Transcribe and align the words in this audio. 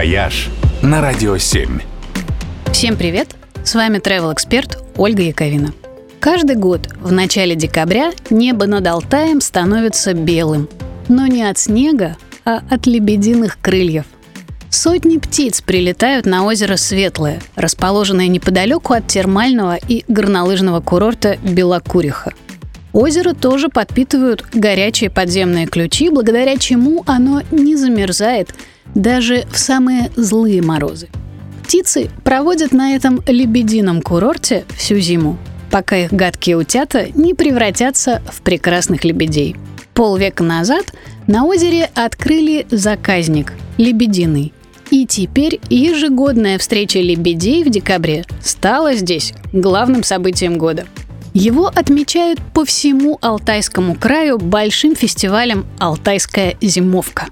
«Вояж» 0.00 0.48
на 0.80 1.02
Радио 1.02 1.36
7. 1.36 1.78
Всем 2.72 2.96
привет! 2.96 3.36
С 3.62 3.74
вами 3.74 3.98
travel 3.98 4.32
эксперт 4.32 4.78
Ольга 4.96 5.22
Яковина. 5.22 5.74
Каждый 6.20 6.56
год 6.56 6.88
в 7.02 7.12
начале 7.12 7.54
декабря 7.54 8.12
небо 8.30 8.64
над 8.64 8.86
Алтаем 8.86 9.42
становится 9.42 10.14
белым. 10.14 10.70
Но 11.08 11.26
не 11.26 11.42
от 11.42 11.58
снега, 11.58 12.16
а 12.46 12.62
от 12.70 12.86
лебединых 12.86 13.58
крыльев. 13.60 14.06
Сотни 14.70 15.18
птиц 15.18 15.60
прилетают 15.60 16.24
на 16.24 16.46
озеро 16.46 16.76
Светлое, 16.76 17.38
расположенное 17.54 18.28
неподалеку 18.28 18.94
от 18.94 19.06
термального 19.06 19.76
и 19.76 20.06
горнолыжного 20.08 20.80
курорта 20.80 21.36
Белокуриха. 21.42 22.32
Озеро 22.92 23.34
тоже 23.34 23.68
подпитывают 23.68 24.44
горячие 24.52 25.10
подземные 25.10 25.66
ключи, 25.66 26.10
благодаря 26.10 26.56
чему 26.56 27.04
оно 27.06 27.42
не 27.50 27.76
замерзает 27.76 28.54
даже 28.94 29.44
в 29.52 29.58
самые 29.58 30.10
злые 30.16 30.62
морозы. 30.62 31.08
Птицы 31.64 32.10
проводят 32.24 32.72
на 32.72 32.96
этом 32.96 33.22
лебедином 33.26 34.02
курорте 34.02 34.64
всю 34.76 34.98
зиму, 34.98 35.38
пока 35.70 35.96
их 35.96 36.12
гадкие 36.12 36.56
утята 36.56 37.06
не 37.14 37.34
превратятся 37.34 38.22
в 38.32 38.42
прекрасных 38.42 39.04
лебедей. 39.04 39.54
Полвека 39.94 40.42
назад 40.42 40.92
на 41.28 41.44
озере 41.44 41.88
открыли 41.94 42.66
заказник– 42.70 43.52
лебединый. 43.78 44.52
И 44.90 45.06
теперь 45.06 45.60
ежегодная 45.68 46.58
встреча 46.58 46.98
лебедей 46.98 47.62
в 47.62 47.70
декабре 47.70 48.24
стала 48.42 48.94
здесь 48.94 49.32
главным 49.52 50.02
событием 50.02 50.58
года. 50.58 50.86
Его 51.32 51.68
отмечают 51.68 52.40
по 52.54 52.64
всему 52.64 53.18
Алтайскому 53.20 53.94
краю 53.94 54.38
большим 54.38 54.96
фестивалем 54.96 55.64
«Алтайская 55.78 56.56
зимовка». 56.60 57.26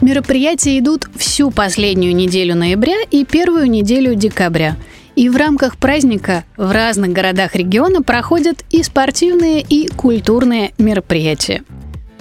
Мероприятия 0.00 0.78
идут 0.78 1.06
всю 1.16 1.50
последнюю 1.50 2.14
неделю 2.14 2.54
ноября 2.54 2.96
и 3.10 3.24
первую 3.24 3.70
неделю 3.70 4.14
декабря. 4.14 4.76
И 5.14 5.30
в 5.30 5.36
рамках 5.36 5.78
праздника 5.78 6.44
в 6.56 6.70
разных 6.70 7.12
городах 7.12 7.54
региона 7.54 8.02
проходят 8.02 8.64
и 8.70 8.82
спортивные, 8.82 9.62
и 9.62 9.88
культурные 9.88 10.72
мероприятия. 10.76 11.62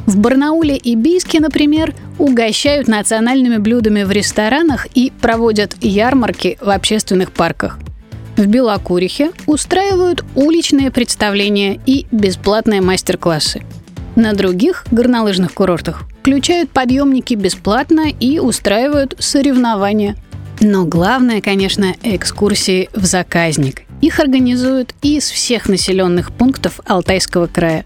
В 0.05 0.17
Барнауле 0.17 0.77
и 0.77 0.95
Бийске, 0.95 1.39
например, 1.39 1.93
угощают 2.19 2.87
национальными 2.87 3.57
блюдами 3.57 4.03
в 4.03 4.11
ресторанах 4.11 4.87
и 4.93 5.11
проводят 5.19 5.75
ярмарки 5.81 6.57
в 6.61 6.69
общественных 6.69 7.31
парках. 7.31 7.79
В 8.37 8.47
Белокурихе 8.47 9.31
устраивают 9.45 10.25
уличные 10.35 10.91
представления 10.91 11.79
и 11.85 12.05
бесплатные 12.11 12.81
мастер-классы. 12.81 13.63
На 14.15 14.33
других 14.33 14.85
горнолыжных 14.91 15.53
курортах 15.53 16.03
включают 16.19 16.69
подъемники 16.69 17.33
бесплатно 17.33 18.09
и 18.09 18.39
устраивают 18.39 19.15
соревнования. 19.19 20.15
Но 20.59 20.85
главное, 20.85 21.41
конечно, 21.41 21.95
экскурсии 22.03 22.89
в 22.93 23.05
заказник. 23.05 23.83
Их 24.01 24.19
организуют 24.19 24.93
из 25.01 25.29
всех 25.29 25.69
населенных 25.69 26.31
пунктов 26.31 26.79
Алтайского 26.85 27.47
края. 27.47 27.85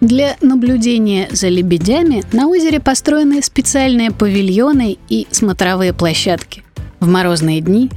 Для 0.00 0.36
наблюдения 0.40 1.28
за 1.30 1.48
лебедями 1.48 2.24
на 2.32 2.48
озере 2.48 2.80
построены 2.80 3.42
специальные 3.42 4.10
павильоны 4.10 4.96
и 5.08 5.26
смотровые 5.30 5.92
площадки. 5.92 6.64
В 6.98 7.08
морозные 7.08 7.60
дни 7.60 7.90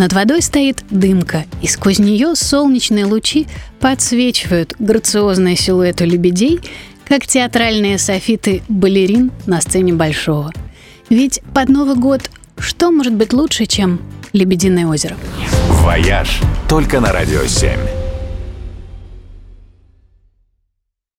над 0.00 0.14
водой 0.14 0.40
стоит 0.40 0.82
дымка, 0.88 1.44
и 1.60 1.68
сквозь 1.68 1.98
нее 1.98 2.34
солнечные 2.34 3.04
лучи 3.04 3.46
подсвечивают 3.80 4.74
грациозные 4.78 5.56
силуэты 5.56 6.06
лебедей, 6.06 6.58
как 7.04 7.26
театральные 7.26 7.98
софиты 7.98 8.62
балерин 8.68 9.30
на 9.44 9.60
сцене 9.60 9.92
Большого. 9.92 10.52
Ведь 11.10 11.42
под 11.54 11.68
Новый 11.68 11.96
год 11.96 12.30
что 12.58 12.90
может 12.90 13.12
быть 13.12 13.34
лучше, 13.34 13.66
чем 13.66 14.00
Лебединое 14.32 14.86
озеро? 14.86 15.16
«Вояж» 15.68 16.40
только 16.68 17.00
на 17.00 17.12
Радио 17.12 17.44
7. 17.44 17.99